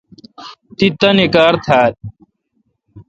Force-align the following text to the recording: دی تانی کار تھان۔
دی 0.77 0.87
تانی 0.99 1.25
کار 1.35 1.53
تھان۔ 1.65 1.91